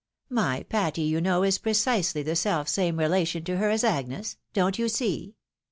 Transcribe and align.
My 0.31 0.63
Patty, 0.63 1.03
you 1.03 1.21
know, 1.21 1.43
is 1.43 1.59
precisely 1.59 2.23
the 2.23 2.35
self 2.35 2.67
same 2.67 2.97
relation 2.97 3.43
to 3.43 3.57
her 3.57 3.69
as 3.69 3.83
Agnes. 3.83 4.37
Don't 4.51 4.79
you 4.79 4.89
see 4.89 5.35